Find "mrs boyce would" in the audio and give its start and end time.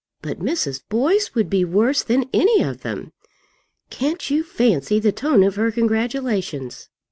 0.39-1.47